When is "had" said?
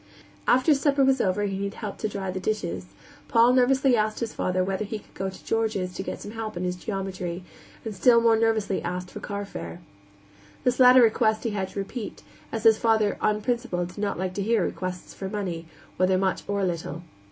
1.65-1.75, 11.51-11.69